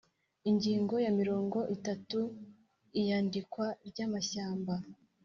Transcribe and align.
Ingingo 0.49 0.95
ya 1.05 1.11
mirongo 1.19 1.57
itatu 1.75 2.19
Iyandikwa 2.99 3.65
ry 3.87 3.99
amashyamba 4.05 4.73